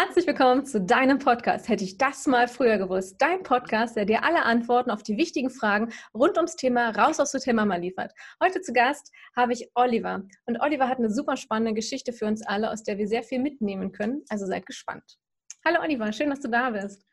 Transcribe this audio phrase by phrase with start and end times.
[0.00, 1.68] Herzlich willkommen zu deinem Podcast.
[1.68, 3.16] Hätte ich das mal früher gewusst.
[3.18, 7.32] Dein Podcast, der dir alle Antworten auf die wichtigen Fragen rund ums Thema Raus aus
[7.32, 8.12] dem Thema mal liefert.
[8.40, 10.22] Heute zu Gast habe ich Oliver.
[10.46, 13.40] Und Oliver hat eine super spannende Geschichte für uns alle, aus der wir sehr viel
[13.40, 14.22] mitnehmen können.
[14.28, 15.18] Also seid gespannt.
[15.66, 17.04] Hallo Oliver, schön, dass du da bist.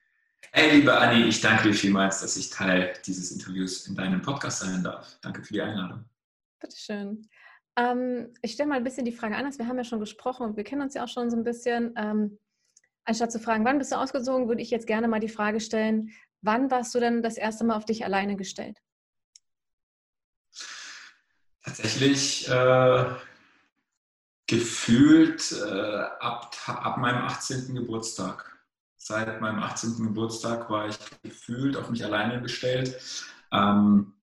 [0.51, 4.59] Hey, liebe Anni, ich danke dir vielmals, dass ich Teil dieses Interviews in deinem Podcast
[4.59, 5.17] sein darf.
[5.23, 6.05] Danke für die Einladung.
[6.59, 7.27] Bitteschön.
[7.77, 9.57] Ähm, ich stelle mal ein bisschen die Frage anders.
[9.57, 11.91] Wir haben ja schon gesprochen und wir kennen uns ja auch schon so ein bisschen.
[11.97, 12.37] Ähm,
[13.05, 16.11] anstatt zu fragen, wann bist du ausgezogen, würde ich jetzt gerne mal die Frage stellen,
[16.41, 18.77] wann warst du denn das erste Mal auf dich alleine gestellt?
[21.63, 23.05] Tatsächlich äh,
[24.47, 27.73] gefühlt äh, ab, ab meinem 18.
[27.73, 28.51] Geburtstag.
[28.97, 30.03] Seit meinem 18.
[30.03, 32.99] Geburtstag war ich gefühlt auf mich alleine gestellt.
[33.51, 34.13] Ähm,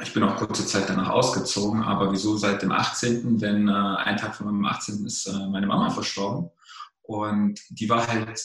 [0.00, 4.16] ich bin auch kurze Zeit danach ausgezogen, aber wieso seit dem 18., wenn äh, ein
[4.16, 5.04] Tag von meinem 18.
[5.04, 6.50] ist äh, meine Mama verstorben.
[7.08, 8.38] Und die war halt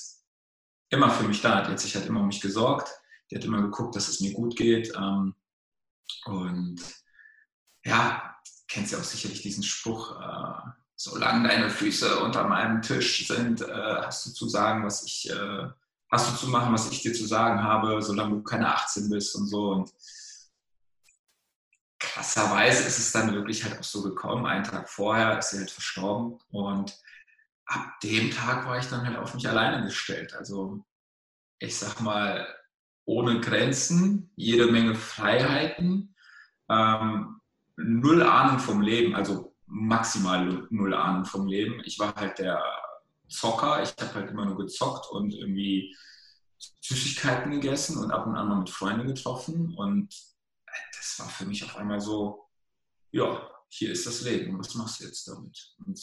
[0.89, 1.63] immer für mich da.
[1.63, 2.89] Die hat sich halt immer um mich gesorgt.
[3.29, 4.93] Die hat immer geguckt, dass es mir gut geht.
[4.95, 5.35] Ähm,
[6.25, 6.81] und
[7.83, 8.37] ja,
[8.69, 13.67] kennst ja auch sicherlich diesen Spruch, äh, solange deine Füße unter meinem Tisch sind, äh,
[13.67, 15.67] hast du zu sagen, was ich, äh,
[16.09, 19.35] hast du zu machen, was ich dir zu sagen habe, solange du keine 18 bist
[19.35, 19.71] und so.
[19.71, 19.93] Und
[21.99, 24.45] krasserweise ist es dann wirklich halt auch so gekommen.
[24.45, 26.97] Einen Tag vorher ist sie halt verstorben und
[27.65, 30.33] ab dem Tag war ich dann halt auf mich alleine gestellt.
[30.33, 30.83] Also
[31.59, 32.47] ich sag mal,
[33.05, 36.15] ohne Grenzen, jede Menge Freiheiten,
[36.69, 37.39] ähm,
[37.75, 41.81] null Ahnung vom Leben, also maximal null Ahnung vom Leben.
[41.85, 42.63] Ich war halt der
[43.29, 45.95] Zocker, ich habe halt immer nur gezockt und irgendwie
[46.81, 50.13] Süßigkeiten gegessen und ab und an mal mit Freunden getroffen und
[50.95, 52.49] das war für mich auf einmal so,
[53.11, 55.75] ja, hier ist das Leben, was machst du jetzt damit?
[55.85, 55.99] Und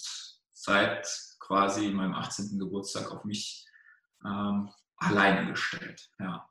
[0.63, 1.07] seit
[1.39, 2.59] quasi meinem 18.
[2.59, 3.67] Geburtstag auf mich
[4.25, 6.47] ähm, alleine gestellt, ja.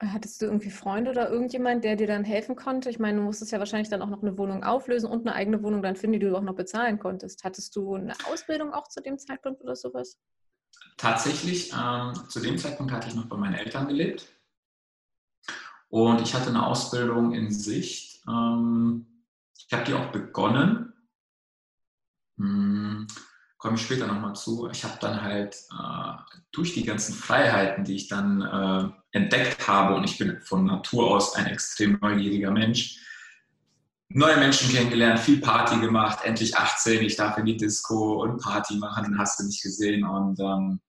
[0.00, 2.88] Hattest du irgendwie Freunde oder irgendjemand, der dir dann helfen konnte?
[2.88, 5.60] Ich meine, du musstest ja wahrscheinlich dann auch noch eine Wohnung auflösen und eine eigene
[5.64, 7.42] Wohnung dann finden, die du auch noch bezahlen konntest.
[7.42, 10.16] Hattest du eine Ausbildung auch zu dem Zeitpunkt oder sowas?
[10.96, 14.28] Tatsächlich, ähm, zu dem Zeitpunkt hatte ich noch bei meinen Eltern gelebt.
[15.88, 18.22] Und ich hatte eine Ausbildung in Sicht.
[18.28, 19.24] Ähm,
[19.56, 20.92] ich habe die auch begonnen.
[22.36, 23.08] Hm,
[23.58, 24.68] komme ich später nochmal zu.
[24.70, 29.94] Ich habe dann halt äh, durch die ganzen Freiheiten, die ich dann äh, entdeckt habe,
[29.94, 32.98] und ich bin von Natur aus ein extrem neugieriger Mensch,
[34.08, 38.76] neue Menschen kennengelernt, viel Party gemacht, endlich 18, ich darf in die Disco und Party
[38.76, 40.80] machen, hast du nicht gesehen und ähm,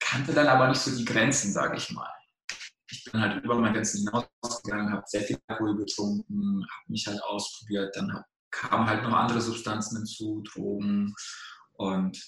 [0.00, 2.10] kannte dann aber nicht so die Grenzen, sage ich mal
[2.90, 7.22] ich bin halt über mein Grenzen hinausgegangen, habe sehr viel Alkohol getrunken, habe mich halt
[7.22, 11.14] ausprobiert, dann hab, kamen halt noch andere Substanzen hinzu, Drogen
[11.80, 12.22] und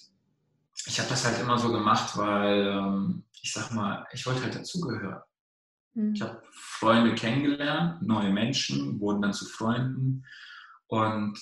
[0.87, 4.55] ich habe das halt immer so gemacht, weil ähm, ich sag mal, ich wollte halt
[4.55, 5.21] dazugehören.
[5.93, 6.15] Mhm.
[6.15, 10.25] Ich habe Freunde kennengelernt, neue Menschen, wurden dann zu Freunden
[10.87, 11.39] und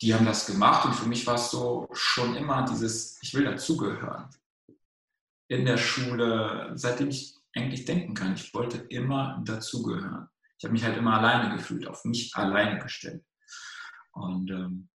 [0.00, 3.44] die haben das gemacht und für mich war es so schon immer dieses, ich will
[3.44, 4.30] dazugehören.
[5.48, 8.34] In der Schule, seitdem ich eigentlich denken kann.
[8.34, 10.28] Ich wollte immer dazugehören.
[10.58, 13.24] Ich habe mich halt immer alleine gefühlt, auf mich alleine gestellt.
[14.12, 14.89] Und ähm,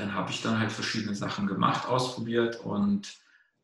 [0.00, 3.18] dann habe ich dann halt verschiedene Sachen gemacht, ausprobiert und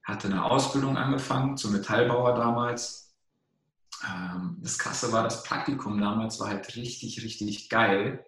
[0.05, 3.15] hatte eine Ausbildung angefangen zum Metallbauer damals.
[4.07, 8.25] Ähm, das Krasse war, das Praktikum damals war halt richtig, richtig geil.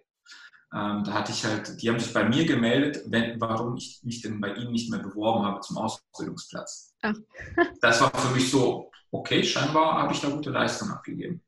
[0.73, 4.21] Ähm, da hatte ich halt, die haben sich bei mir gemeldet, wenn, warum ich mich
[4.21, 6.95] denn bei ihnen nicht mehr beworben habe zum Ausbildungsplatz.
[7.01, 7.15] Ach.
[7.81, 11.41] das war für mich so, okay, scheinbar habe ich da gute Leistung abgegeben.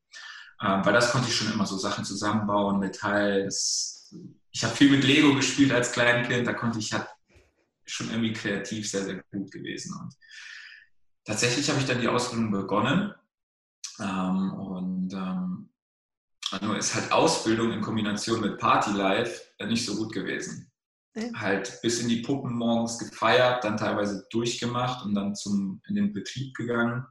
[0.64, 3.46] Ähm, weil das konnte ich schon immer so Sachen zusammenbauen, Metall.
[3.46, 4.16] Das,
[4.52, 7.08] ich habe viel mit Lego gespielt als Kleinkind, da konnte ich halt
[7.86, 9.94] schon irgendwie kreativ sehr, sehr gut gewesen.
[10.00, 10.14] Und
[11.26, 13.14] tatsächlich habe ich dann die Ausbildung begonnen.
[14.00, 15.70] Ähm, und ähm,
[16.62, 20.72] nur ist halt Ausbildung in Kombination mit Partylife nicht so gut gewesen.
[21.16, 21.24] Ja.
[21.36, 26.14] Halt bis in die Puppen morgens gefeiert, dann teilweise durchgemacht und dann zum, in den
[26.14, 27.06] Betrieb gegangen.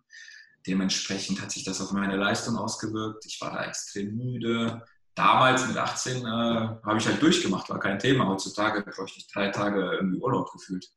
[0.67, 3.25] Dementsprechend hat sich das auf meine Leistung ausgewirkt.
[3.27, 4.83] Ich war da extrem müde.
[5.21, 8.27] Damals mit 18 äh, habe ich halt durchgemacht, war kein Thema.
[8.27, 10.89] Heutzutage bräuchte ich drei Tage irgendwie Urlaub gefühlt.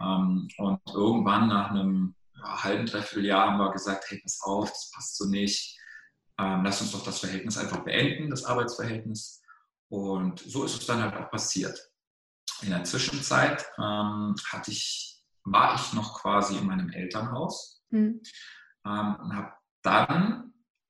[0.00, 4.68] Ähm, und irgendwann nach einem ja, halben, dreiviertel Jahr haben wir gesagt, hey, pass auf,
[4.68, 5.78] das passt so nicht.
[6.38, 9.42] Ähm, lass uns doch das Verhältnis einfach beenden, das Arbeitsverhältnis.
[9.88, 11.90] Und so ist es dann halt auch passiert.
[12.62, 17.82] In der Zwischenzeit ähm, hatte ich, war ich noch quasi in meinem Elternhaus.
[17.90, 18.20] Mhm
[18.86, 19.52] und habe
[19.82, 20.45] dann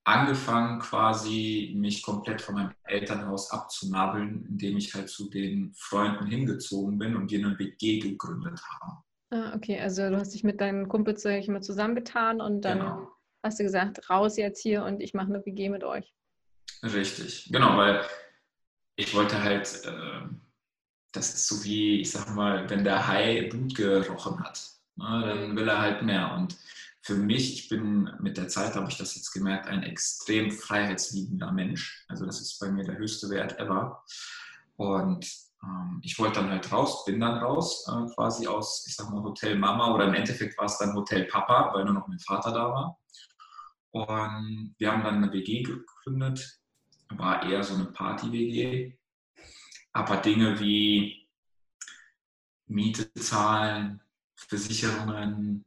[0.07, 6.97] angefangen, quasi mich komplett von meinem Elternhaus abzunabeln, indem ich halt zu den Freunden hingezogen
[6.97, 8.99] bin und die eine WG gegründet haben.
[9.31, 12.79] Ah, okay, also du hast dich mit deinen Kumpels sag ich mal, zusammengetan und dann
[12.79, 13.09] genau.
[13.43, 16.15] hast du gesagt, raus jetzt hier und ich mache eine WG mit euch.
[16.85, 18.05] Richtig, genau, weil
[18.95, 20.29] ich wollte halt, äh,
[21.11, 24.65] das ist so wie, ich sag mal, wenn der Hai Blut gerochen hat,
[24.95, 26.33] ne, dann will er halt mehr.
[26.33, 26.57] Und
[27.07, 31.53] für mich, ich bin mit der Zeit, habe ich das jetzt gemerkt, ein extrem freiheitsliebender
[31.53, 32.05] Mensch.
[32.09, 34.03] Also das ist bei mir der höchste Wert ever.
[34.75, 35.25] Und
[35.63, 39.23] ähm, ich wollte dann halt raus, bin dann raus, äh, quasi aus, ich sag mal,
[39.23, 42.51] Hotel Mama oder im Endeffekt war es dann Hotel Papa, weil nur noch mein Vater
[42.51, 42.99] da war.
[43.93, 46.59] Und wir haben dann eine WG gegründet,
[47.11, 48.99] war eher so eine Party-WG.
[49.93, 51.29] Aber Dinge wie
[52.67, 54.03] Miete zahlen,
[54.35, 55.65] Versicherungen,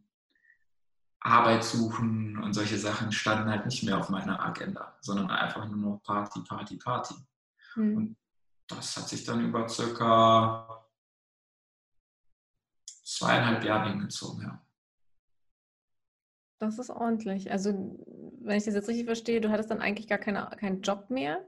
[1.29, 5.77] Arbeit suchen und solche Sachen standen halt nicht mehr auf meiner Agenda, sondern einfach nur
[5.77, 7.15] noch Party, Party, Party.
[7.75, 7.97] Mhm.
[7.97, 8.17] Und
[8.67, 10.85] das hat sich dann über circa
[13.03, 14.61] zweieinhalb Jahre hingezogen, ja.
[16.59, 17.51] Das ist ordentlich.
[17.51, 17.97] Also,
[18.41, 21.47] wenn ich das jetzt richtig verstehe, du hattest dann eigentlich gar keine, keinen Job mehr.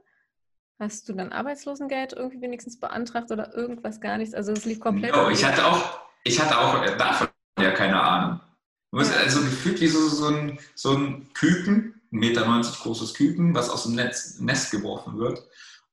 [0.78, 4.34] Hast du dann Arbeitslosengeld irgendwie wenigstens beantragt oder irgendwas gar nichts?
[4.34, 5.14] Also es lief komplett.
[5.14, 7.28] No, ich hatte auch, ich hatte auch davon
[7.60, 8.40] ja keine Ahnung.
[8.92, 13.84] Also gefühlt wie so, so, ein, so ein Küken, 1,90 Meter großes Küken, was aus
[13.84, 15.42] dem Netz, Nest geworfen wird.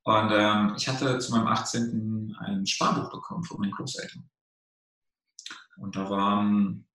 [0.02, 2.36] Und ähm, ich hatte zu meinem 18.
[2.38, 4.28] ein Sparbuch bekommen von meinen Großeltern.
[5.78, 6.86] Und da war ein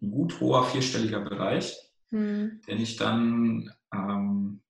[0.00, 1.76] gut hoher vierstelliger Bereich,
[2.08, 2.60] hm.
[2.66, 4.62] den ich dann ähm,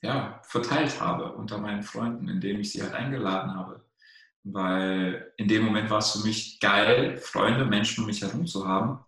[0.00, 3.84] ja, verteilt habe unter meinen Freunden, indem ich sie halt eingeladen habe.
[4.44, 8.66] Weil in dem Moment war es für mich geil, Freunde, Menschen um mich herum zu
[8.66, 9.00] haben,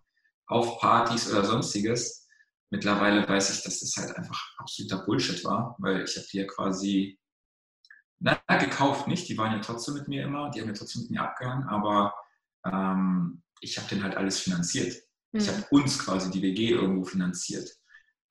[0.49, 2.27] auf Partys oder sonstiges.
[2.71, 6.45] Mittlerweile weiß ich, dass das halt einfach absoluter Bullshit war, weil ich habe die ja
[6.45, 7.19] quasi,
[8.19, 11.11] na, gekauft nicht, die waren ja trotzdem mit mir immer, die haben ja trotzdem mit
[11.11, 12.13] mir abgehangen, aber
[12.65, 14.95] ähm, ich habe den halt alles finanziert.
[15.31, 15.39] Mhm.
[15.39, 17.69] Ich habe uns quasi die WG irgendwo finanziert.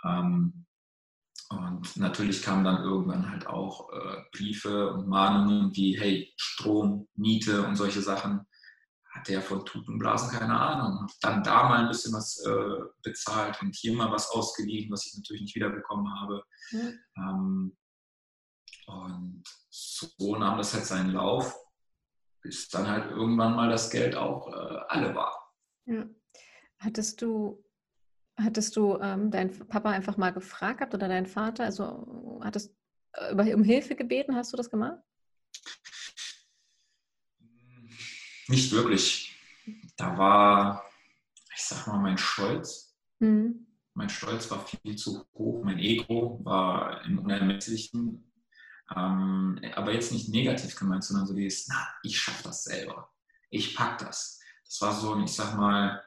[0.04, 0.66] Ähm,
[1.50, 7.66] und natürlich kamen dann irgendwann halt auch äh, Briefe und Mahnungen wie, hey, Strom, Miete
[7.66, 8.46] und solche Sachen
[9.18, 11.06] hatte ja von Tutenblasen keine Ahnung.
[11.20, 15.16] Dann da mal ein bisschen was äh, bezahlt und hier mal was ausgeliehen, was ich
[15.16, 16.44] natürlich nicht wiederbekommen habe.
[16.70, 16.98] Mhm.
[17.16, 17.76] Ähm,
[18.86, 21.54] und so nahm das halt seinen Lauf,
[22.42, 25.52] bis dann halt irgendwann mal das Geld auch äh, alle war.
[25.86, 26.06] Ja.
[26.78, 27.64] Hattest du,
[28.36, 31.64] hattest du ähm, deinen Papa einfach mal gefragt gehabt oder deinen Vater?
[31.64, 32.74] Also hattest
[33.12, 34.36] äh, um Hilfe gebeten?
[34.36, 35.00] Hast du das gemacht?
[38.48, 39.36] Nicht wirklich.
[39.96, 40.84] Da war,
[41.54, 42.96] ich sag mal, mein Stolz.
[43.18, 43.66] Mhm.
[43.94, 48.32] Mein Stolz war viel zu hoch, mein Ego war im Unermesslichen.
[48.96, 53.10] Ähm, aber jetzt nicht negativ gemeint, sondern so dieses, na, ich schaffe das selber.
[53.50, 54.40] Ich pack das.
[54.64, 56.02] Das war so, ich sag mal,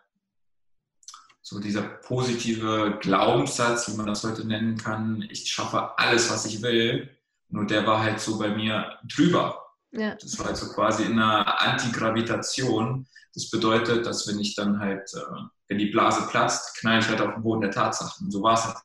[1.41, 6.61] so dieser positive Glaubenssatz, wie man das heute nennen kann, ich schaffe alles, was ich
[6.61, 7.09] will.
[7.49, 9.60] Nur der war halt so bei mir drüber.
[9.91, 10.15] Ja.
[10.15, 13.07] Das war also quasi in einer Antigravitation.
[13.33, 17.21] Das bedeutet, dass wenn ich dann halt, äh, wenn die Blase platzt, knall ich halt
[17.21, 18.27] auf den Boden der Tatsachen.
[18.27, 18.77] Und so war es halt.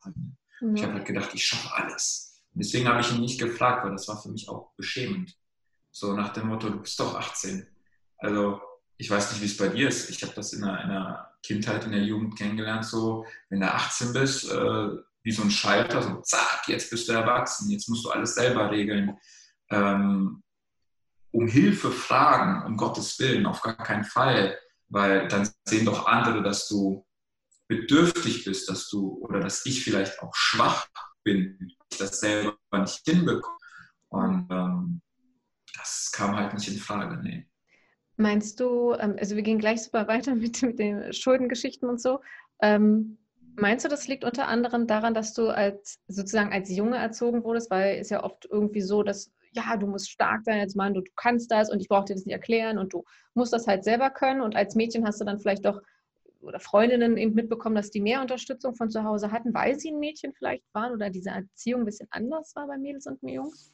[0.61, 0.75] Mhm.
[0.75, 2.41] Ich habe halt gedacht, ich schaffe alles.
[2.53, 5.35] Und deswegen habe ich ihn nicht gefragt, weil das war für mich auch beschämend.
[5.91, 7.67] So nach dem Motto, du bist doch 18.
[8.17, 8.59] Also
[8.97, 10.09] ich weiß nicht, wie es bei dir ist.
[10.09, 13.71] Ich habe das in einer, in einer, Kindheit, in der Jugend kennengelernt, so wenn du
[13.71, 14.89] 18 bist, äh,
[15.23, 18.69] wie so ein Schalter, so zack, jetzt bist du erwachsen, jetzt musst du alles selber
[18.69, 19.17] regeln.
[19.69, 20.43] Ähm,
[21.31, 24.57] um Hilfe fragen, um Gottes Willen, auf gar keinen Fall,
[24.89, 27.05] weil dann sehen doch andere, dass du
[27.67, 30.87] bedürftig bist, dass du oder dass ich vielleicht auch schwach
[31.23, 31.57] bin,
[31.89, 33.57] ich das selber nicht hinbekomme.
[34.09, 35.01] Und ähm,
[35.75, 37.45] das kam halt nicht in Frage, nee.
[38.15, 42.21] Meinst du, ähm, also wir gehen gleich super weiter mit, mit den Schuldengeschichten und so.
[42.61, 43.17] Ähm,
[43.55, 47.69] meinst du, das liegt unter anderem daran, dass du als sozusagen als Junge erzogen wurdest,
[47.69, 51.01] weil es ja oft irgendwie so, dass ja, du musst stark sein als Mann, du,
[51.01, 53.83] du kannst das und ich brauche dir das nicht erklären und du musst das halt
[53.83, 54.41] selber können.
[54.41, 55.81] Und als Mädchen hast du dann vielleicht doch
[56.39, 59.99] oder Freundinnen eben mitbekommen, dass die mehr Unterstützung von zu Hause hatten, weil sie ein
[59.99, 63.73] Mädchen vielleicht waren oder diese Erziehung ein bisschen anders war bei Mädels und Jungs?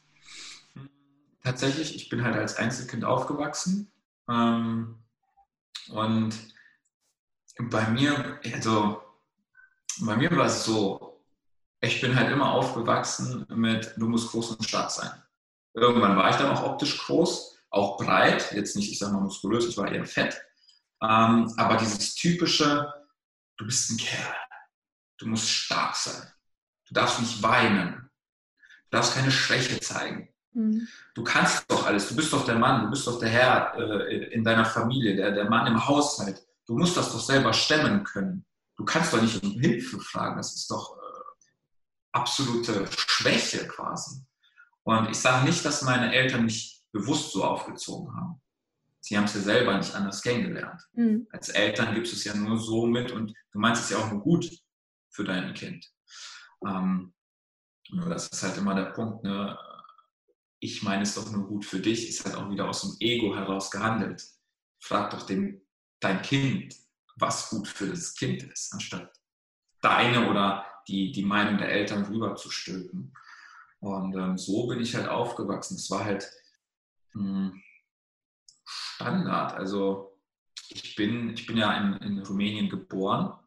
[1.44, 3.92] Tatsächlich, ich bin halt als Einzelkind aufgewachsen.
[4.30, 5.04] Ähm,
[5.92, 6.34] und
[7.60, 9.02] bei mir, also
[10.06, 11.22] bei mir war es so,
[11.82, 15.12] ich bin halt immer aufgewachsen mit, du musst groß und stark sein.
[15.74, 19.68] Irgendwann war ich dann auch optisch groß, auch breit, jetzt nicht, ich sag mal, muskulös,
[19.68, 20.40] ich war eher fett.
[21.02, 22.94] Ähm, aber dieses typische,
[23.58, 24.36] du bist ein Kerl,
[25.18, 26.32] du musst stark sein,
[26.88, 28.10] du darfst nicht weinen,
[28.90, 30.30] du darfst keine Schwäche zeigen.
[30.54, 30.88] Mhm.
[31.16, 34.32] Du kannst doch alles, du bist doch der Mann, du bist doch der Herr äh,
[34.32, 36.46] in deiner Familie, der, der Mann im Haushalt.
[36.68, 38.46] du musst das doch selber stemmen können.
[38.76, 41.02] Du kannst doch nicht um Hilfe fragen, das ist doch äh,
[42.12, 44.24] absolute Schwäche quasi.
[44.84, 48.42] Und ich sage nicht, dass meine Eltern mich bewusst so aufgezogen haben.
[49.00, 50.82] Sie haben es ja selber nicht anders kennengelernt.
[50.94, 51.28] Mhm.
[51.32, 54.12] Als Eltern gibst du es ja nur so mit und du meinst es ja auch
[54.12, 54.50] nur gut
[55.10, 55.92] für dein Kind.
[56.66, 57.14] Ähm,
[57.90, 59.58] nur das ist halt immer der Punkt, ne?
[60.64, 63.36] ich meine es doch nur gut für dich, ist halt auch wieder aus dem Ego
[63.36, 64.24] heraus gehandelt.
[64.80, 65.62] Frag doch dem,
[66.00, 66.76] dein Kind,
[67.18, 69.12] was gut für das Kind ist, anstatt
[69.82, 73.14] deine oder die, die Meinung der Eltern rüberzustülpen.
[73.84, 75.76] Und ähm, so bin ich halt aufgewachsen.
[75.76, 76.32] Es war halt
[77.12, 77.62] mh, hm,
[78.64, 79.54] Standard.
[79.56, 80.18] Also
[80.70, 83.38] ich bin, ich bin ja in, in Rumänien geboren,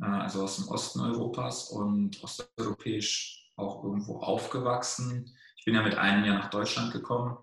[0.00, 5.32] äh, also aus dem Osten Europas und osteuropäisch auch irgendwo aufgewachsen.
[5.56, 7.38] Ich bin ja mit einem Jahr nach Deutschland gekommen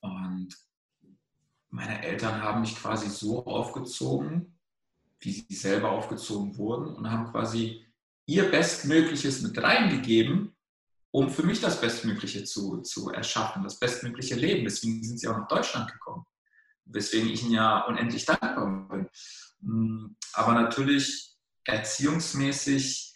[0.00, 0.48] und
[1.68, 4.58] meine Eltern haben mich quasi so aufgezogen,
[5.20, 7.86] wie sie selber aufgezogen wurden und haben quasi
[8.30, 10.54] ihr Bestmögliches mit reingegeben,
[11.10, 14.62] um für mich das Bestmögliche zu, zu erschaffen, das bestmögliche Leben.
[14.62, 16.24] Deswegen sind sie auch nach Deutschland gekommen,
[16.84, 19.08] weswegen ich ihnen ja unendlich dankbar bin.
[19.60, 21.34] Mm, aber natürlich
[21.64, 23.14] erziehungsmäßig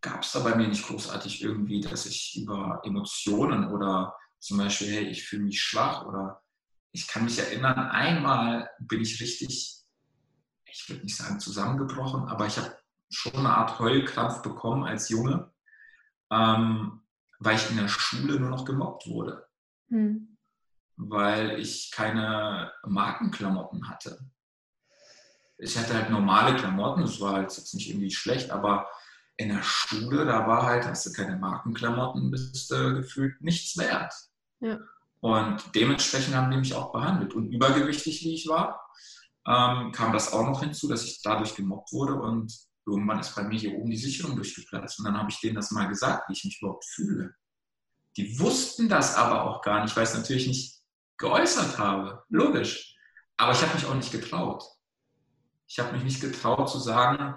[0.00, 4.88] gab es da bei mir nicht großartig irgendwie, dass ich über Emotionen oder zum Beispiel,
[4.88, 6.40] hey, ich fühle mich schwach oder
[6.92, 9.82] ich kann mich erinnern, einmal bin ich richtig,
[10.64, 12.76] ich würde nicht sagen zusammengebrochen, aber ich habe
[13.10, 15.52] schon eine Art Heulkrampf bekommen als Junge,
[16.30, 17.02] ähm,
[17.38, 19.46] weil ich in der Schule nur noch gemobbt wurde.
[19.88, 20.36] Hm.
[20.96, 24.18] Weil ich keine Markenklamotten hatte.
[25.58, 28.88] Ich hatte halt normale Klamotten, das war halt jetzt nicht irgendwie schlecht, aber
[29.36, 34.14] in der Schule, da war halt, hast du keine Markenklamotten, bist du gefühlt nichts wert.
[34.60, 34.78] Ja.
[35.20, 37.34] Und dementsprechend haben die mich auch behandelt.
[37.34, 38.80] Und übergewichtig wie ich war,
[39.46, 42.52] ähm, kam das auch noch hinzu, dass ich dadurch gemobbt wurde und
[42.86, 44.98] irgendwann ist bei mir hier oben die Sicherung durchgeplatzt.
[44.98, 47.34] Und dann habe ich denen das mal gesagt, wie ich mich überhaupt fühle.
[48.16, 50.80] Die wussten das aber auch gar nicht, weil ich es natürlich nicht
[51.18, 52.24] geäußert habe.
[52.28, 52.96] Logisch.
[53.36, 54.64] Aber ich habe mich auch nicht getraut.
[55.68, 57.34] Ich habe mich nicht getraut zu sagen,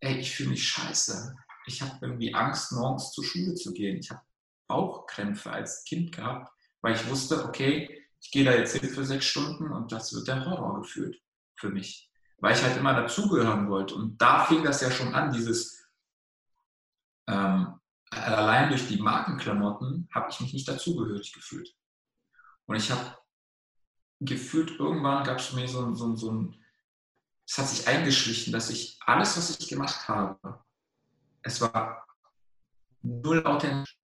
[0.00, 1.34] ey, ich fühle mich scheiße.
[1.66, 3.98] Ich habe irgendwie Angst, morgens zur Schule zu gehen.
[3.98, 4.20] Ich habe
[4.68, 6.52] Bauchkrämpfe als Kind gehabt,
[6.82, 10.28] weil ich wusste, okay, ich gehe da jetzt hin für sechs Stunden und das wird
[10.28, 11.20] der Horror gefühlt
[11.56, 13.94] für mich weil ich halt immer dazugehören wollte.
[13.94, 15.86] Und da fing das ja schon an, dieses
[17.26, 21.74] ähm, allein durch die Markenklamotten habe ich mich nicht dazugehörig gefühlt.
[22.66, 23.16] Und ich habe
[24.20, 26.64] gefühlt, irgendwann gab es mir so, so, so ein,
[27.46, 30.64] es hat sich eingeschlichen, dass ich alles, was ich gemacht habe,
[31.42, 32.06] es war
[33.02, 33.98] null authentisch.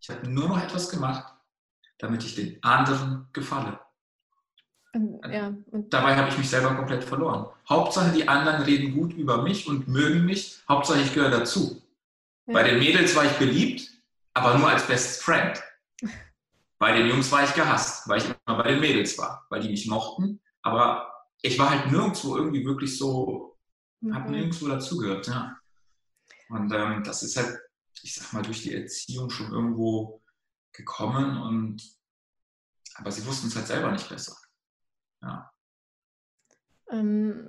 [0.00, 1.34] Ich habe nur noch etwas gemacht,
[1.98, 3.80] damit ich den anderen gefalle.
[4.94, 5.54] Ähm, ja.
[5.90, 7.46] Dabei habe ich mich selber komplett verloren.
[7.68, 10.60] Hauptsache, die anderen reden gut über mich und mögen mich.
[10.68, 11.82] Hauptsache, ich gehöre dazu.
[12.46, 12.54] Ja.
[12.54, 13.90] Bei den Mädels war ich beliebt,
[14.34, 15.60] aber nur als Best Friend.
[16.78, 19.68] Bei den Jungs war ich gehasst, weil ich immer bei den Mädels war, weil die
[19.68, 20.40] mich mochten.
[20.62, 23.58] Aber ich war halt nirgendwo irgendwie wirklich so,
[24.00, 24.14] mhm.
[24.14, 25.26] habe nirgendwo dazugehört.
[25.26, 25.58] Ja.
[26.50, 27.58] Und ähm, das ist halt,
[28.00, 30.22] ich sag mal, durch die Erziehung schon irgendwo
[30.72, 31.82] gekommen und
[32.94, 34.36] aber sie wussten es halt selber nicht besser.
[35.22, 35.52] Ja.
[36.90, 37.46] Ähm,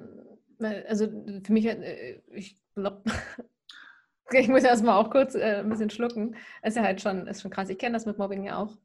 [0.60, 1.08] also
[1.44, 3.04] für mich, äh, ich glaube,
[4.32, 6.36] ich muss erstmal auch kurz äh, ein bisschen schlucken.
[6.64, 7.70] Ist ja halt schon, ist schon krass.
[7.70, 8.78] Ich kenne das mit Mobbing ja auch.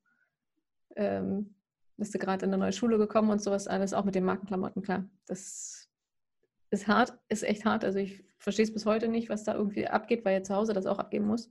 [0.97, 1.55] Ähm,
[1.97, 4.83] bist du gerade in eine neue Schule gekommen und sowas alles, auch mit den Markenklamotten,
[4.83, 5.05] klar.
[5.27, 5.89] Das
[6.71, 7.85] ist hart, ist echt hart.
[7.85, 10.73] Also ich verstehe es bis heute nicht, was da irgendwie abgeht, weil ihr zu Hause
[10.73, 11.51] das auch abgeben muss.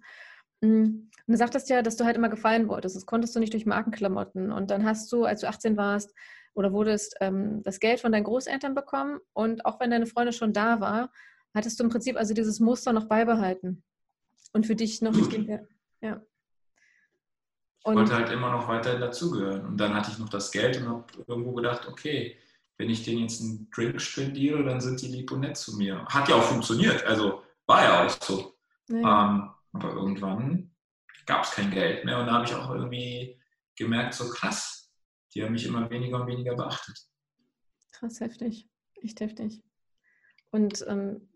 [0.62, 2.96] Mm, und du sagtest ja, dass du halt immer gefallen wolltest.
[2.96, 4.52] Das konntest du nicht durch Markenklamotten.
[4.52, 6.14] Und dann hast du, als du 18 warst,
[6.54, 10.54] oder wurdest ähm, das Geld von deinen Großeltern bekommen und auch wenn deine Freundin schon
[10.54, 11.12] da war,
[11.54, 13.84] hattest du im Prinzip also dieses Muster noch beibehalten
[14.54, 15.32] und für dich noch nicht
[16.02, 16.22] ja.
[17.86, 20.78] Und ich wollte halt immer noch weiterhin dazugehören und dann hatte ich noch das Geld
[20.78, 22.38] und habe irgendwo gedacht, okay,
[22.78, 26.06] wenn ich denen jetzt einen Drink spendiere, dann sind die lieb und nett zu mir.
[26.06, 28.56] Hat ja auch funktioniert, also war ja auch so.
[28.90, 29.30] Ja.
[29.30, 30.72] Ähm, aber irgendwann
[31.26, 33.40] gab es kein Geld mehr und da habe ich auch irgendwie
[33.76, 34.83] gemerkt, so krass,
[35.34, 36.98] die haben mich immer weniger und weniger beachtet.
[37.92, 38.68] Krass heftig,
[39.02, 39.64] echt heftig.
[40.52, 41.30] Und ähm,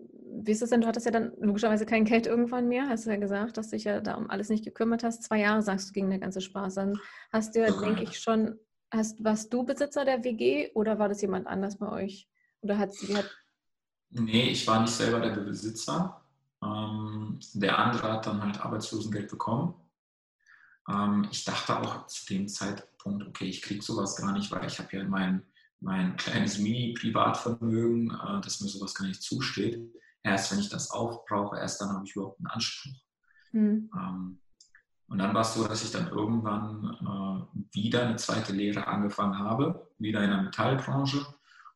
[0.44, 0.82] wie ist es denn?
[0.82, 3.76] Du hattest ja dann logischerweise kein Geld irgendwann mehr, hast du ja gesagt, dass du
[3.76, 5.24] dich ja da um alles nicht gekümmert hast.
[5.24, 6.76] Zwei Jahre, sagst du, ging der ganze Spaß.
[6.76, 7.00] Dann
[7.32, 8.60] hast du ja, denke ich, schon,
[8.92, 12.30] hast, warst du Besitzer der WG oder war das jemand anders bei euch?
[12.62, 13.30] Oder hat sie hat
[14.10, 16.22] Nee, ich war nicht selber der Besitzer.
[16.64, 19.76] Ähm, der andere hat dann halt Arbeitslosengeld bekommen.
[20.90, 22.97] Ähm, ich dachte auch zu dem Zeitpunkt,
[23.28, 25.44] okay, ich kriege sowas gar nicht, weil ich habe ja in meinen
[25.80, 29.80] mein kleines Mini-Privatvermögen, äh, dass mir sowas gar nicht zusteht.
[30.24, 33.00] Erst wenn ich das aufbrauche, erst dann habe ich überhaupt einen Anspruch.
[33.52, 33.90] Mhm.
[33.96, 34.40] Ähm,
[35.08, 39.40] und dann war es so, dass ich dann irgendwann äh, wieder eine zweite Lehre angefangen
[39.40, 41.26] habe, wieder in der Metallbranche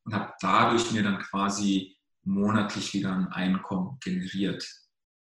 [0.04, 4.68] und habe dadurch mir dann quasi monatlich wieder ein Einkommen generiert.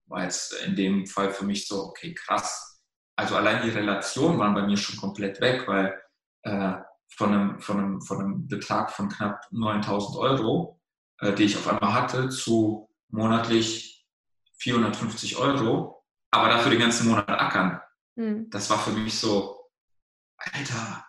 [0.06, 2.77] War jetzt in dem Fall für mich so, okay, krass.
[3.18, 6.00] Also allein die Relationen waren bei mir schon komplett weg, weil
[6.42, 6.74] äh,
[7.08, 10.80] von, einem, von, einem, von einem Betrag von knapp 9000 Euro,
[11.18, 14.06] äh, die ich auf einmal hatte, zu monatlich
[14.58, 17.80] 450 Euro, aber dafür den ganzen Monat ackern.
[18.14, 18.50] Mhm.
[18.50, 19.68] Das war für mich so,
[20.36, 21.04] Alter,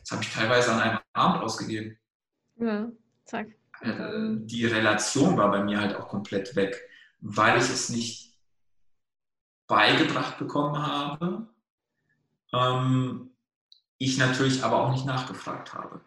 [0.00, 1.96] das habe ich teilweise an einem Abend ausgegeben.
[2.56, 2.88] Ja,
[3.26, 3.46] zack.
[3.80, 6.82] Äh, die Relation war bei mir halt auch komplett weg,
[7.20, 8.23] weil ich es nicht
[9.66, 11.46] beigebracht bekommen habe.
[12.52, 13.30] Ähm,
[13.98, 16.00] ich natürlich aber auch nicht nachgefragt habe.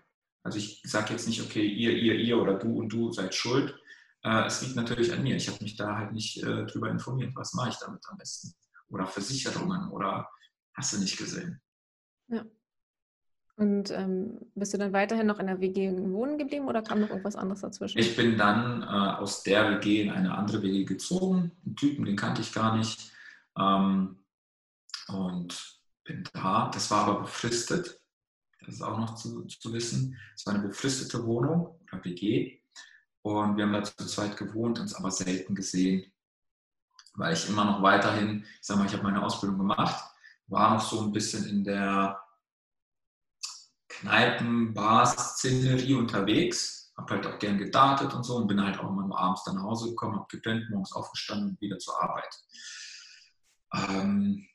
[0.43, 3.75] Also ich sage jetzt nicht, okay, ihr, ihr, ihr oder du und du seid schuld.
[4.23, 5.35] Äh, es liegt natürlich an mir.
[5.35, 8.53] Ich habe mich da halt nicht äh, drüber informiert, was mache ich damit am besten.
[8.89, 10.29] Oder Versicherungen oder
[10.73, 11.59] hast du nicht gesehen.
[12.29, 12.45] Ja.
[13.57, 17.09] Und ähm, bist du dann weiterhin noch in der WG wohnen geblieben oder kam noch
[17.09, 17.97] irgendwas anderes dazwischen?
[17.97, 21.51] Ich bin dann äh, aus der WG in eine andere WG gezogen.
[21.65, 23.11] Einen Typen, den kannte ich gar nicht.
[23.57, 24.23] Ähm,
[25.07, 26.69] und bin da.
[26.73, 28.01] Das war aber befristet.
[28.65, 30.17] Das ist auch noch zu, zu wissen.
[30.35, 32.59] Es war eine befristete Wohnung oder WG.
[33.21, 36.11] Und wir haben da zu zweit gewohnt, uns aber selten gesehen.
[37.15, 40.03] Weil ich immer noch weiterhin, ich sag mal, ich habe meine Ausbildung gemacht,
[40.47, 42.21] war noch so ein bisschen in der
[43.89, 48.89] Kneipen, Bars, Szenerie unterwegs, habe halt auch gern gedartet und so und bin halt auch
[48.89, 52.29] immer nur abends dann nach Hause gekommen, habe gepennt, morgens aufgestanden und wieder zur Arbeit.
[53.73, 54.47] Ähm,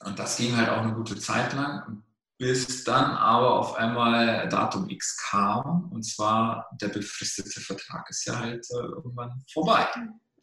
[0.00, 2.02] und das ging halt auch eine gute Zeit lang,
[2.38, 8.38] bis dann aber auf einmal Datum X kam und zwar der befristete Vertrag ist ja
[8.38, 9.86] halt äh, irgendwann vorbei.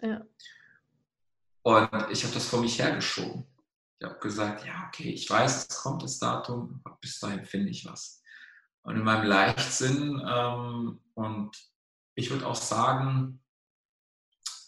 [0.01, 0.21] Ja.
[1.63, 3.45] Und ich habe das vor mich hergeschoben.
[3.99, 7.69] Ich habe gesagt, ja, okay, ich weiß, es kommt das Datum, aber bis dahin finde
[7.69, 8.23] ich was.
[8.84, 11.51] Und in meinem Leichtsinn ähm, und
[12.15, 13.43] ich würde auch sagen,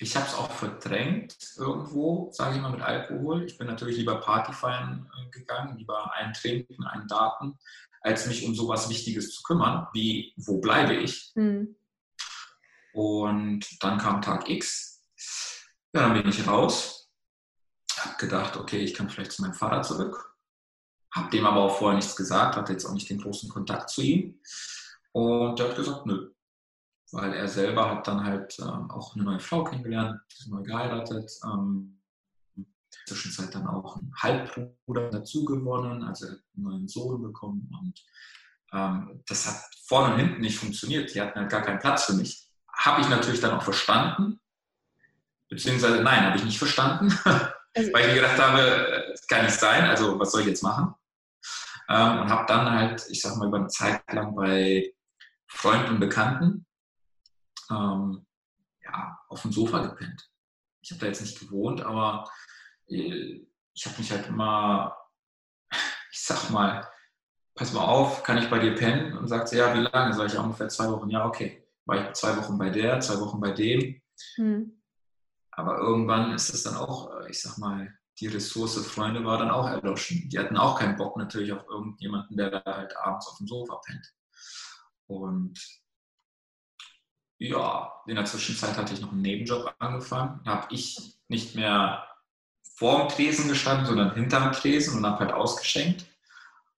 [0.04, 3.44] ich habe es auch verdrängt irgendwo, sage ich mal, mit Alkohol.
[3.46, 7.58] Ich bin natürlich lieber Party feiern äh, gegangen, lieber einen trinken, einen daten,
[8.02, 11.32] als mich um sowas Wichtiges zu kümmern, wie wo bleibe ich.
[11.36, 11.76] Mhm.
[12.94, 15.02] Und dann kam Tag X.
[15.94, 17.04] Ja, dann bin ich raus
[18.06, 20.36] habe gedacht, okay, ich kann vielleicht zu meinem Vater zurück.
[21.12, 24.02] Habe dem aber auch vorher nichts gesagt, hatte jetzt auch nicht den großen Kontakt zu
[24.02, 24.40] ihm.
[25.12, 26.32] Und der hat gesagt, nö.
[27.14, 31.32] Weil er selber hat dann halt äh, auch eine neue Frau kennengelernt, neu geheiratet.
[31.46, 32.00] Ähm,
[32.56, 37.70] in der Zwischenzeit dann auch einen Halbbruder dazu gewonnen, also einen neuen Sohn bekommen.
[37.80, 38.04] Und
[38.74, 41.14] ähm, das hat vorne und hinten nicht funktioniert.
[41.14, 42.50] Die hatten halt gar keinen Platz für mich.
[42.76, 44.40] Habe ich natürlich dann auch verstanden.
[45.50, 47.14] Beziehungsweise, nein, habe ich nicht verstanden.
[47.76, 50.62] Also weil ich mir gedacht habe, das kann nicht sein, also was soll ich jetzt
[50.62, 50.94] machen?
[51.90, 54.94] Ähm, und habe dann halt, ich sag mal, über eine Zeit lang bei
[55.48, 56.68] Freunden und Bekannten
[57.70, 58.26] ähm,
[58.84, 60.30] ja, auf dem Sofa gepennt.
[60.82, 62.30] Ich habe da jetzt nicht gewohnt, aber
[62.88, 64.96] äh, ich habe mich halt immer,
[66.12, 66.88] ich sag mal,
[67.56, 69.18] pass mal auf, kann ich bei dir pennen?
[69.18, 70.14] Und sagt sie, ja, wie lange?
[70.14, 71.10] Sag ich, ja, ungefähr zwei Wochen.
[71.10, 71.68] Ja, okay.
[71.86, 74.02] War ich zwei Wochen bei der, zwei Wochen bei dem.
[74.36, 74.82] Hm.
[75.52, 79.52] Aber irgendwann ist es dann auch, äh, ich sag mal, die Ressource Freunde war dann
[79.52, 80.30] auch erloschen.
[80.30, 83.82] Die hatten auch keinen Bock natürlich auf irgendjemanden, der da halt abends auf dem Sofa
[83.86, 84.14] pennt.
[85.08, 85.60] Und
[87.38, 90.42] ja, in der Zwischenzeit hatte ich noch einen Nebenjob angefangen.
[90.44, 92.08] Da habe ich nicht mehr
[92.76, 96.06] vorm Tresen gestanden, sondern hinterm Tresen und habe halt ausgeschenkt.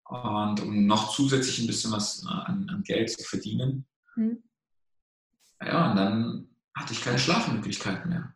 [0.04, 3.86] Und um noch zusätzlich ein bisschen was äh, an, an Geld zu verdienen.
[4.16, 4.42] Mhm.
[5.60, 8.34] Ja, und dann hatte ich keine Schlafmöglichkeiten mehr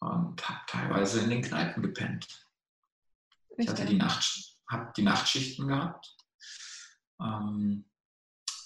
[0.00, 2.26] und habe teilweise in den Kneipen gepennt.
[3.56, 6.16] Ich hatte die, Nacht, hab die Nachtschichten gehabt,
[7.20, 7.84] ähm,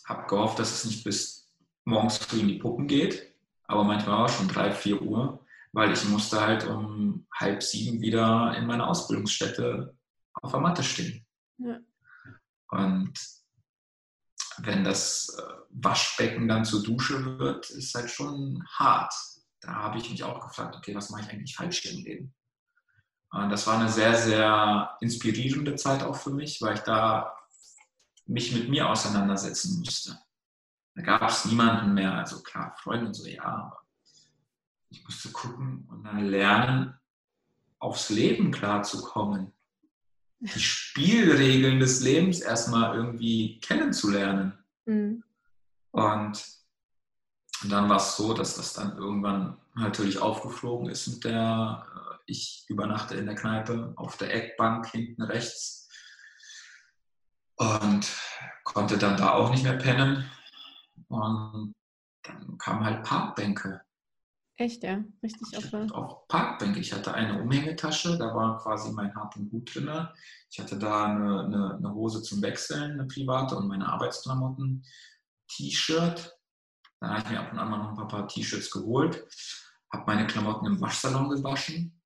[0.07, 1.48] habe gehofft, dass es nicht bis
[1.89, 5.93] morgens früh in die Puppen geht, aber manchmal war es schon drei, vier Uhr, weil
[5.93, 9.97] ich musste halt um halb sieben wieder in meiner Ausbildungsstätte
[10.35, 11.27] auf der Matte stehen.
[11.59, 11.79] Ja.
[12.71, 13.13] Und
[14.59, 19.13] wenn das äh, Waschbecken dann zur Dusche wird, ist halt schon hart
[19.61, 22.35] da habe ich mich auch gefragt, okay, was mache ich eigentlich falsch im Leben?
[23.31, 27.37] Und das war eine sehr, sehr inspirierende Zeit auch für mich, weil ich da
[28.27, 30.19] mich mit mir auseinandersetzen musste.
[30.99, 33.87] Da gab es niemanden mehr, also klar, Freunde und so, ja, aber
[34.91, 36.99] ich musste gucken und dann lernen,
[37.79, 39.53] aufs Leben klarzukommen.
[40.41, 44.59] Die Spielregeln des Lebens erstmal irgendwie kennenzulernen.
[44.87, 45.23] Mhm.
[45.93, 46.45] Und
[47.63, 52.65] dann war es so, dass das dann irgendwann natürlich aufgeflogen ist mit der, äh, ich
[52.69, 55.89] übernachte in der Kneipe auf der Eckbank hinten rechts
[57.55, 58.09] und
[58.65, 60.29] konnte dann da auch nicht mehr pennen.
[61.09, 61.75] Und
[62.23, 63.81] dann kamen halt Parkbänke.
[64.57, 65.05] Echt, ja?
[65.23, 66.81] Richtig ich auch Parkbänke.
[66.81, 70.09] Ich hatte eine Umhängetasche, da war quasi mein Hab und Gut drin.
[70.51, 74.85] Ich hatte da eine, eine, eine Hose zum Wechseln, eine private und meine Arbeitsklamotten,
[75.49, 76.37] T-Shirt.
[77.01, 79.25] Dann habe ich mir ab und an mal noch ein paar, T-Shirts geholt,
[79.93, 82.03] habe meine Klamotten im Waschsalon gewaschen,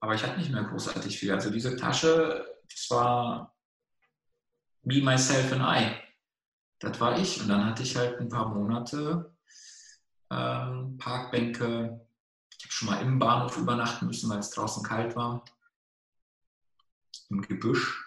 [0.00, 1.32] aber ich hatte nicht mehr großartig viel.
[1.32, 3.54] Also diese Tasche, das war
[4.82, 6.05] me, myself and I.
[6.78, 7.40] Das war ich.
[7.40, 9.34] Und dann hatte ich halt ein paar Monate
[10.30, 12.06] ähm, Parkbänke.
[12.58, 15.44] Ich habe schon mal im Bahnhof übernachten müssen, weil es draußen kalt war.
[17.28, 18.02] Im Gebüsch.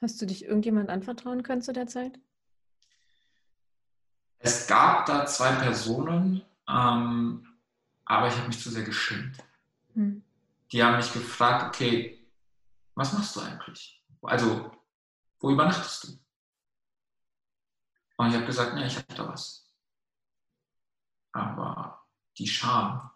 [0.00, 2.18] Hast du dich irgendjemand anvertrauen können zu der Zeit?
[4.38, 7.46] Es gab da zwei Personen, ähm,
[8.04, 9.36] aber ich habe mich zu sehr geschämt.
[9.94, 10.22] Hm.
[10.70, 12.24] Die haben mich gefragt, okay,
[12.94, 14.04] was machst du eigentlich?
[14.22, 14.70] Also,
[15.40, 16.08] wo übernachtest du?
[18.18, 19.72] Und ich habe gesagt, ne, ich habe da was.
[21.32, 23.10] Aber die Scham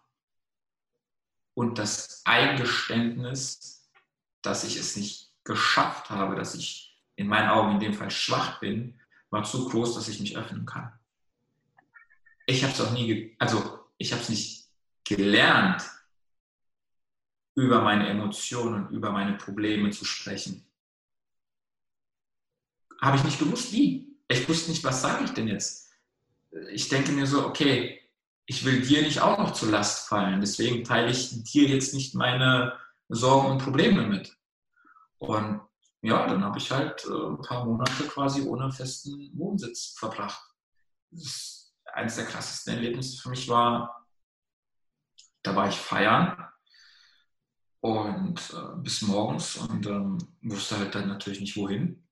[1.53, 3.87] und das Eingeständnis,
[4.41, 8.59] dass ich es nicht geschafft habe, dass ich in meinen Augen in dem Fall schwach
[8.59, 10.97] bin, war zu groß, dass ich mich öffnen kann
[12.45, 14.69] ich habe es auch nie, also ich habe es nicht
[15.03, 15.83] gelernt,
[17.55, 20.65] über meine Emotionen und über meine Probleme zu sprechen.
[22.99, 24.12] Habe ich nicht gewusst, wie.
[24.33, 25.91] Ich wusste nicht, was sage ich denn jetzt.
[26.71, 27.99] Ich denke mir so, okay,
[28.45, 32.13] ich will dir nicht auch noch zur Last fallen, deswegen teile ich dir jetzt nicht
[32.13, 32.77] meine
[33.09, 34.35] Sorgen und Probleme mit.
[35.17, 35.61] Und
[36.01, 40.41] ja, dann habe ich halt äh, ein paar Monate quasi ohne festen Wohnsitz verbracht.
[41.93, 44.05] Eines der krassesten Erlebnisse für mich war,
[45.43, 46.45] da war ich feiern
[47.79, 52.03] und äh, bis morgens und ähm, wusste halt dann natürlich nicht wohin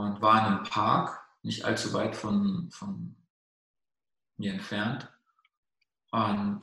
[0.00, 3.16] und war in einem Park, nicht allzu weit von, von
[4.36, 5.08] mir entfernt
[6.10, 6.60] und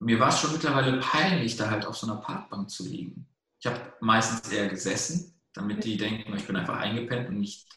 [0.00, 3.26] mir war es schon mittlerweile peinlich, da halt auf so einer Parkbank zu liegen.
[3.58, 7.68] Ich habe meistens eher gesessen, damit die denken, ich bin einfach eingepennt und nicht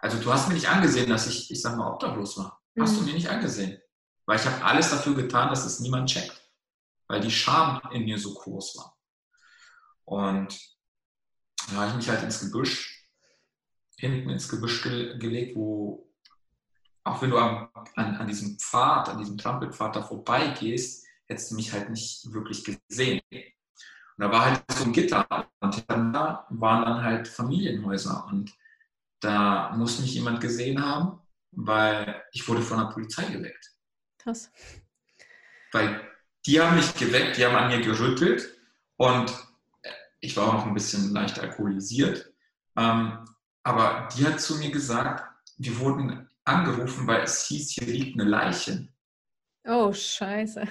[0.00, 2.62] also du hast mir nicht angesehen, dass ich, ich sag mal, obdachlos war.
[2.74, 2.82] Mhm.
[2.82, 3.06] Hast du mhm.
[3.06, 3.78] mir nicht angesehen.
[4.26, 6.40] Weil ich habe alles dafür getan, dass es niemand checkt.
[7.06, 8.96] Weil die Scham in mir so groß war.
[10.04, 10.58] Und
[11.68, 12.99] da habe ich mich halt ins Gebüsch,
[14.00, 16.10] hinten ins Gebüsch ge gelegt, wo,
[17.04, 21.54] auch wenn du am, an, an diesem Pfad, an diesem Trampelpfad da vorbeigehst, hättest du
[21.54, 23.20] mich halt nicht wirklich gesehen.
[23.30, 25.26] Und da war halt so ein Gitter
[25.60, 28.52] und da waren dann halt Familienhäuser und
[29.20, 31.20] da muss mich jemand gesehen haben,
[31.52, 33.70] weil ich wurde von der Polizei geweckt.
[34.18, 34.50] Krass.
[35.72, 36.08] Weil
[36.46, 38.56] die haben mich geweckt, die haben an mir gerüttelt
[38.96, 39.32] und
[40.20, 42.32] ich war auch noch ein bisschen leicht alkoholisiert.
[42.76, 43.24] Ähm,
[43.62, 45.24] aber die hat zu mir gesagt,
[45.58, 48.88] wir wurden angerufen, weil es hieß, hier liegt eine Leiche.
[49.64, 50.66] Oh, scheiße.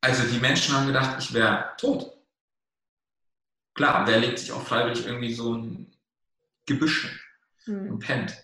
[0.00, 2.16] Also die Menschen haben gedacht, ich wäre tot.
[3.74, 5.94] Klar, wer legt sich auch freiwillig irgendwie so ein
[6.66, 7.26] Gebüsch
[7.66, 7.92] mhm.
[7.92, 8.36] und pennt.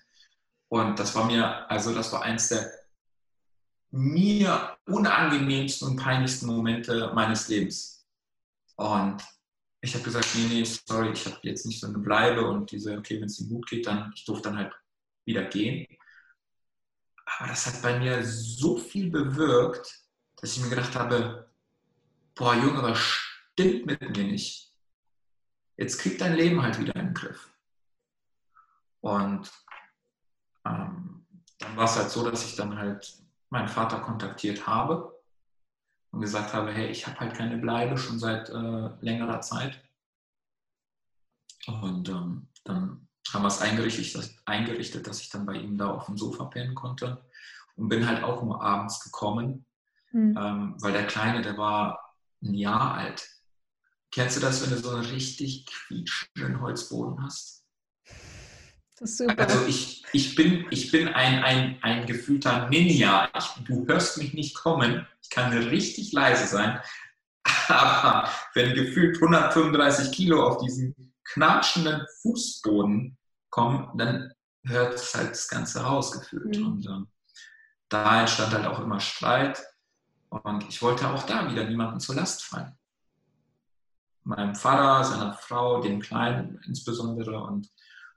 [0.69, 2.71] Und das war mir, also das war eins der
[3.91, 8.07] mir unangenehmsten und peinlichsten Momente meines Lebens.
[8.77, 9.23] Und
[9.87, 12.99] ich habe gesagt, nee, nee, sorry, ich habe jetzt nicht so eine Bleibe und diese,
[12.99, 14.75] okay, wenn es dir gut geht, dann, ich durfte dann halt
[15.25, 15.87] wieder gehen.
[17.25, 20.01] Aber das hat bei mir so viel bewirkt,
[20.37, 21.51] dass ich mir gedacht habe,
[22.35, 24.73] boah, Junge, was stimmt mit mir nicht?
[25.77, 27.53] Jetzt kriegt dein Leben halt wieder in den Griff.
[29.01, 29.51] Und
[30.65, 31.27] ähm,
[31.59, 35.16] dann war es halt so, dass ich dann halt meinen Vater kontaktiert habe
[36.17, 39.83] und gesagt habe, hey, ich habe halt keine Bleibe schon seit äh, längerer Zeit.
[41.67, 45.91] Und ähm, dann haben wir es eingerichtet dass, eingerichtet, dass ich dann bei ihm da
[45.91, 47.23] auf dem Sofa pennen konnte
[47.75, 49.67] und bin halt auch nur abends gekommen,
[50.11, 50.39] mhm.
[50.41, 53.29] ähm, weil der Kleine, der war ein Jahr alt.
[54.11, 57.67] Kennst du das, wenn du so einen richtig quietschenden Holzboden hast?
[59.37, 63.29] Also ich, ich bin, ich bin ein, ein, ein gefühlter Ninja.
[63.37, 65.07] Ich, du hörst mich nicht kommen.
[65.23, 66.81] Ich kann richtig leise sein.
[67.69, 73.19] Aber wenn gefühlt 135 Kilo auf diesen knatschenden Fußboden
[73.51, 74.33] kommen, dann
[74.65, 75.83] hört es halt das ganze
[76.13, 76.59] gefühlt.
[76.59, 76.67] Mhm.
[76.67, 77.09] Und ähm,
[77.91, 79.63] da entstand halt auch immer Streit.
[80.31, 82.77] Und ich wollte auch da wieder niemandem zur Last fallen.
[84.25, 87.39] Meinem Vater, seiner Frau, dem Kleinen insbesondere.
[87.43, 87.71] Und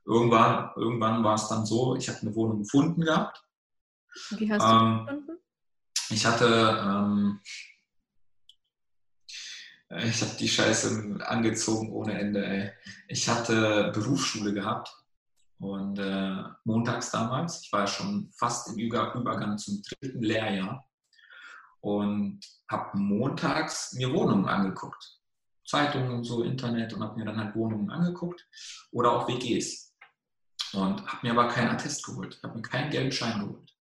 [0.10, 3.44] irgendwann, irgendwann war es dann so, ich habe eine Wohnung gefunden gehabt.
[4.32, 5.40] Wie hast du ähm, gefunden?
[6.10, 7.40] Ich hatte, ähm,
[9.90, 12.44] ich habe die Scheiße angezogen ohne Ende.
[12.44, 12.72] Ey.
[13.08, 14.92] Ich hatte Berufsschule gehabt
[15.60, 20.90] und äh, montags damals, ich war schon fast im Übergang zum dritten Lehrjahr
[21.82, 25.20] und habe montags mir Wohnungen angeguckt.
[25.66, 28.48] Zeitungen und so, Internet und habe mir dann halt Wohnungen angeguckt
[28.92, 29.89] oder auch WGs.
[30.74, 33.76] Und habe mir aber keinen Attest geholt, habe mir keinen gelben Schein geholt.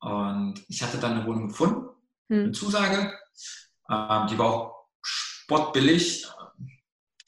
[0.00, 1.88] Und ich hatte dann eine Wohnung gefunden,
[2.28, 2.44] hm.
[2.44, 3.12] eine Zusage,
[3.88, 6.26] ähm, die war auch spottbillig,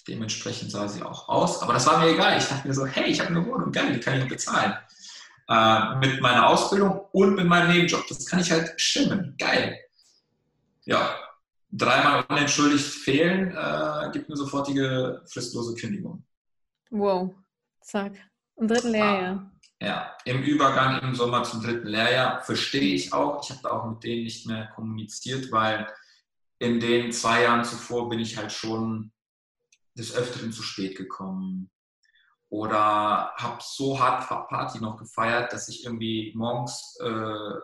[0.07, 2.39] dementsprechend sah sie auch aus, aber das war mir egal.
[2.39, 4.75] Ich dachte mir so, hey, ich habe eine Wohnung, geil, die kann ich bezahlen.
[5.49, 8.07] Äh, mit meiner Ausbildung und mit meinem Nebenjob.
[8.09, 9.79] Das kann ich halt stimmen, geil.
[10.85, 11.17] Ja,
[11.71, 16.25] dreimal unentschuldigt fehlen, äh, gibt eine sofortige fristlose Kündigung.
[16.91, 17.35] Wow,
[17.81, 18.13] zack.
[18.59, 19.37] Im dritten Lehrjahr.
[19.37, 23.43] Ah, ja, im Übergang im Sommer zum dritten Lehrjahr verstehe ich auch.
[23.43, 25.87] Ich habe da auch mit denen nicht mehr kommuniziert, weil
[26.59, 29.13] in den zwei Jahren zuvor bin ich halt schon
[29.97, 31.71] des Öfteren zu spät gekommen.
[32.51, 37.55] Oder habe so hart Party noch gefeiert, dass ich irgendwie morgens, äh,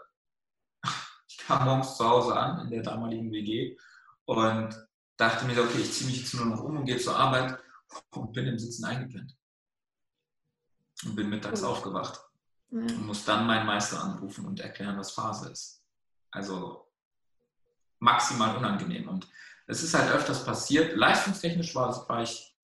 [1.28, 3.76] ich kam morgens zu Hause an in der damaligen WG
[4.26, 4.76] und
[5.16, 7.58] dachte mir, okay, ich ziehe mich jetzt nur noch um und gehe zur Arbeit
[8.10, 9.34] und bin im Sitzen eingepennt.
[11.04, 11.68] Und bin mittags oh.
[11.68, 12.20] aufgewacht.
[12.70, 12.80] Ja.
[12.80, 15.82] Und muss dann meinen Meister anrufen und erklären, was Phase ist.
[16.30, 16.88] Also
[18.00, 19.08] maximal unangenehm.
[19.08, 19.28] Und
[19.66, 20.96] es ist halt öfters passiert.
[20.96, 22.56] Leistungstechnisch war, war ich,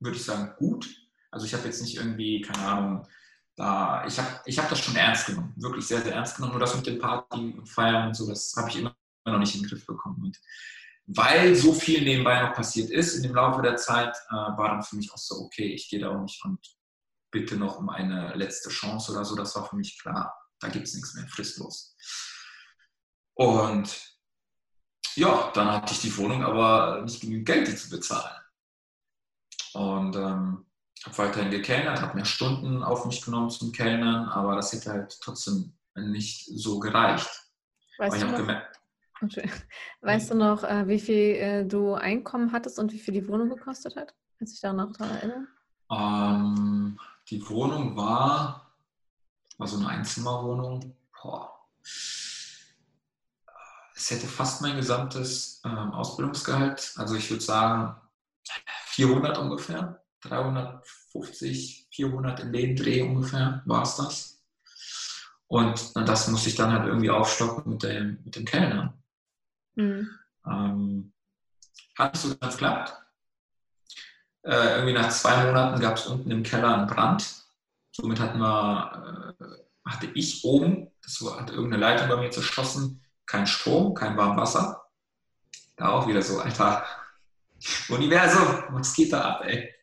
[0.00, 0.88] würde ich sagen, gut.
[1.30, 3.08] Also ich habe jetzt nicht irgendwie, keine Ahnung,
[3.56, 6.52] da, ich habe ich hab das schon ernst genommen, wirklich sehr, sehr ernst genommen.
[6.52, 8.94] Nur das mit den Party und Feiern und so, das habe ich immer
[9.26, 10.22] noch nicht in den Griff bekommen.
[10.22, 10.40] Und
[11.06, 14.82] weil so viel nebenbei noch passiert ist in dem Laufe der Zeit, äh, war dann
[14.82, 16.60] für mich auch so, okay, ich gehe da auch nicht und
[17.30, 19.36] bitte noch um eine letzte Chance oder so.
[19.36, 21.96] Das war für mich klar, da gibt es nichts mehr, fristlos.
[23.34, 24.18] Und
[25.14, 28.40] ja, dann hatte ich die Wohnung, aber nicht genügend Geld, die zu bezahlen.
[29.74, 30.66] Und ähm,
[31.04, 35.18] habe weiterhin gekellnert, habe mehr Stunden auf mich genommen zum Kellnern, aber das hätte halt
[35.20, 37.28] trotzdem nicht so gereicht.
[37.98, 38.62] Weißt, du noch,
[40.00, 43.48] weißt du noch, äh, wie viel äh, du Einkommen hattest und wie viel die Wohnung
[43.50, 44.14] gekostet hat?
[44.38, 45.48] Kannst du dich da noch daran erinnern?
[45.90, 46.77] Ähm,
[47.30, 48.74] die Wohnung war,
[49.58, 50.96] war so eine Einzimmerwohnung.
[51.22, 51.52] Boah.
[53.94, 57.96] Es hätte fast mein gesamtes ähm, Ausbildungsgehalt, also ich würde sagen
[58.86, 64.42] 400 ungefähr, 350, 400 in den Dreh ungefähr war es das.
[65.48, 68.94] Und das musste ich dann halt irgendwie aufstocken mit dem, mit dem Kellner.
[69.74, 70.08] Mhm.
[70.46, 71.12] Ähm,
[71.96, 72.94] hat so ganz klappt.
[74.42, 77.44] Äh, irgendwie nach zwei Monaten gab es unten im Keller einen Brand.
[77.92, 79.44] Somit hatten wir, äh,
[79.84, 84.40] hatte ich oben, das war, hatte irgendeine Leitung bei mir zerschossen, kein Strom, kein warmes
[84.40, 84.82] Wasser.
[85.76, 86.84] Da auch wieder so, Alter,
[87.88, 89.74] Universum, was geht da ab, ey?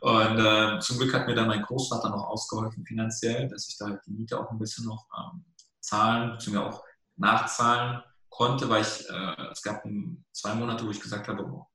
[0.00, 3.86] Und äh, zum Glück hat mir dann mein Großvater noch ausgeholfen finanziell, dass ich da
[3.86, 5.44] halt die Miete auch ein bisschen noch ähm,
[5.80, 6.84] zahlen, beziehungsweise auch
[7.16, 9.84] nachzahlen konnte, weil ich, äh, es gab
[10.32, 11.66] zwei Monate, wo ich gesagt habe,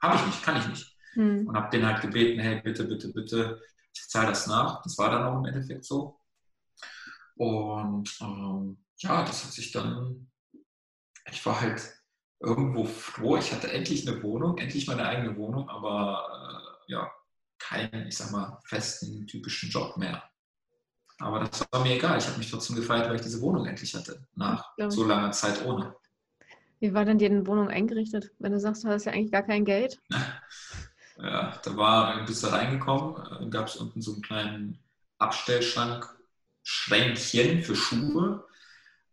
[0.00, 0.91] habe ich nicht, kann ich nicht.
[1.14, 1.48] Hm.
[1.48, 3.60] Und habe den halt gebeten, hey, bitte, bitte, bitte,
[3.94, 4.82] ich zahle das nach.
[4.82, 6.18] Das war dann auch im Endeffekt so.
[7.36, 10.30] Und ähm, ja, das hat sich dann,
[11.30, 11.82] ich war halt
[12.40, 17.10] irgendwo froh, ich hatte endlich eine Wohnung, endlich meine eigene Wohnung, aber äh, ja,
[17.58, 20.22] keinen, ich sag mal, festen, typischen Job mehr.
[21.18, 22.18] Aber das war mir egal.
[22.18, 25.64] Ich habe mich trotzdem gefeiert, weil ich diese Wohnung endlich hatte, nach so langer Zeit
[25.64, 25.94] ohne.
[26.80, 28.32] Wie war denn die Wohnung eingerichtet?
[28.40, 30.00] Wenn du sagst, du hast ja eigentlich gar kein Geld.
[31.16, 34.78] Ja, da war, bist du reingekommen, äh, gab es unten so einen kleinen
[35.18, 36.08] Abstellschrank,
[36.62, 38.46] Schränkchen für Schuhe.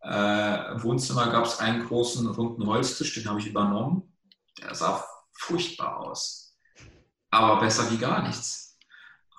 [0.02, 4.14] Äh, Im Wohnzimmer gab es einen großen runden Holztisch, den habe ich übernommen.
[4.60, 6.58] Der sah furchtbar aus.
[7.32, 8.78] Aber besser wie gar nichts.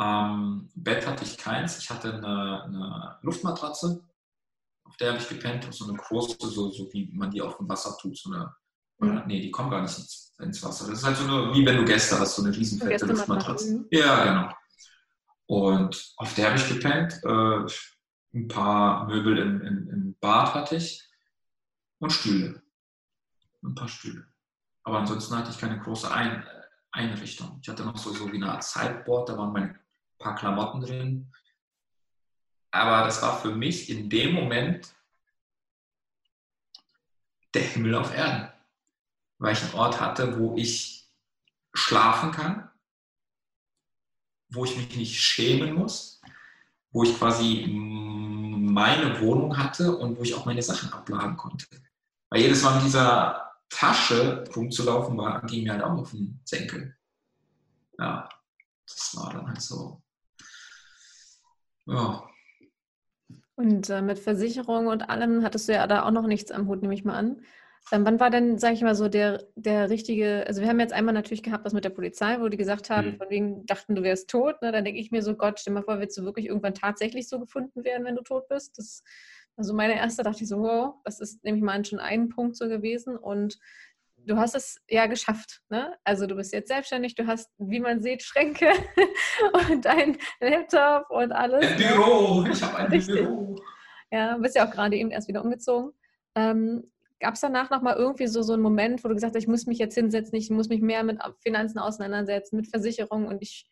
[0.00, 1.78] Ähm, Bett hatte ich keins.
[1.78, 4.02] Ich hatte eine, eine Luftmatratze,
[4.84, 5.72] auf der habe ich gepennt.
[5.72, 8.16] So eine große, so, so wie man die auf dem Wasser tut.
[8.16, 8.54] So eine,
[9.00, 9.22] mhm.
[9.26, 10.88] Nee, die kommen gar nicht ins, ins, Wasser.
[10.88, 13.86] Das ist halt so eine, wie wenn du Gäste hast, so eine riesenfette Luftmatratze.
[13.90, 14.54] Ja, genau.
[15.46, 17.20] Und auf der habe ich gepennt.
[17.24, 17.66] Äh,
[18.32, 21.08] ein paar Möbel im, im, im Bad hatte ich
[21.98, 22.62] und Stühle.
[23.62, 24.26] Ein paar Stühle.
[24.84, 26.44] Aber ansonsten hatte ich keine große Ein
[26.92, 27.58] Einrichtung.
[27.62, 29.78] Ich hatte noch so, so wie eine Art Sideboard, da waren meine
[30.18, 31.32] paar Klamotten drin.
[32.70, 34.94] Aber das war für mich in dem Moment
[37.54, 38.49] der Himmel auf Erden.
[39.40, 41.10] Weil ich einen Ort hatte, wo ich
[41.72, 42.70] schlafen kann,
[44.50, 46.20] wo ich mich nicht schämen muss,
[46.92, 51.66] wo ich quasi meine Wohnung hatte und wo ich auch meine Sachen abladen konnte.
[52.28, 56.96] Weil jedes Mal mit dieser Tasche rumzulaufen war, ging mir halt auch auf den Senkel.
[57.98, 58.28] Ja,
[58.86, 60.02] das war dann halt so.
[61.86, 62.28] Ja.
[63.54, 66.82] Und äh, mit Versicherung und allem hattest du ja da auch noch nichts am Hut,
[66.82, 67.42] nehme ich mal an.
[67.92, 70.92] Ähm, wann war denn, sage ich mal so, der, der richtige, also wir haben jetzt
[70.92, 73.16] einmal natürlich gehabt, was mit der Polizei, wo die gesagt haben, mhm.
[73.16, 74.62] von wegen dachten, du wärst tot.
[74.62, 74.70] Ne?
[74.72, 77.40] Dann denke ich mir so, Gott, stell mal vor, willst du wirklich irgendwann tatsächlich so
[77.40, 78.78] gefunden werden, wenn du tot bist?
[78.78, 79.02] Das,
[79.56, 82.68] also meine erste dachte ich so, wow, das ist nämlich mal schon ein Punkt so
[82.68, 83.16] gewesen.
[83.16, 83.58] Und
[84.26, 85.62] du hast es ja geschafft.
[85.68, 85.96] Ne?
[86.04, 88.70] Also du bist jetzt selbstständig, du hast, wie man sieht, Schränke
[89.70, 91.66] und dein Laptop und alles.
[91.66, 93.16] Ein Büro, ich habe ein Richtig.
[93.16, 93.56] Büro.
[94.12, 95.92] Ja, bist ja auch gerade eben erst wieder umgezogen.
[96.34, 96.90] Ähm,
[97.20, 99.66] Gab es danach nochmal irgendwie so, so einen Moment, wo du gesagt hast, ich muss
[99.66, 103.68] mich jetzt hinsetzen, ich muss mich mehr mit Finanzen auseinandersetzen, mit Versicherungen und ich,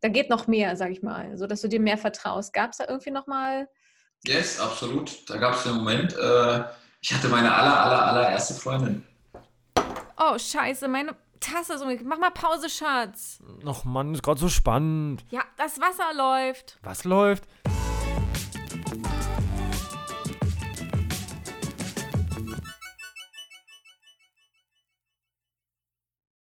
[0.00, 2.52] da geht noch mehr, sag ich mal, so dass du dir mehr vertraust.
[2.52, 3.68] Gab es da irgendwie nochmal?
[4.24, 5.28] Yes, absolut.
[5.28, 6.64] Da gab es einen Moment, äh,
[7.00, 9.04] ich hatte meine aller, aller, allererste Freundin.
[10.18, 12.08] Oh, scheiße, meine Tasse ist umgekehrt.
[12.08, 13.40] Mach mal Pause, Schatz.
[13.66, 15.24] Ach Mann, ist gerade so spannend.
[15.30, 16.78] Ja, das Wasser läuft.
[16.82, 17.44] Was läuft?